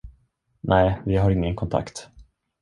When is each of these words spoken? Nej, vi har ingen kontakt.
Nej, 0.61 1.01
vi 1.05 1.15
har 1.15 1.29
ingen 1.31 1.55
kontakt. 1.55 2.09